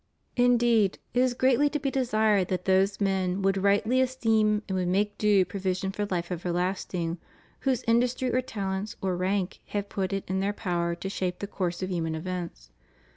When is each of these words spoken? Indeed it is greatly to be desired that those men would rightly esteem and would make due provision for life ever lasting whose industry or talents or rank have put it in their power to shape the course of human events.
Indeed 0.35 0.97
it 1.13 1.19
is 1.19 1.35
greatly 1.35 1.69
to 1.69 1.77
be 1.79 1.91
desired 1.91 2.47
that 2.47 2.65
those 2.65 2.99
men 2.99 3.43
would 3.43 3.55
rightly 3.55 4.01
esteem 4.01 4.63
and 4.67 4.75
would 4.75 4.87
make 4.87 5.15
due 5.19 5.45
provision 5.45 5.91
for 5.91 6.07
life 6.07 6.31
ever 6.31 6.51
lasting 6.51 7.19
whose 7.59 7.83
industry 7.83 8.33
or 8.33 8.41
talents 8.41 8.95
or 8.99 9.15
rank 9.15 9.59
have 9.67 9.89
put 9.89 10.11
it 10.11 10.23
in 10.27 10.39
their 10.39 10.53
power 10.53 10.95
to 10.95 11.07
shape 11.07 11.37
the 11.37 11.45
course 11.45 11.83
of 11.83 11.91
human 11.91 12.15
events. 12.15 12.71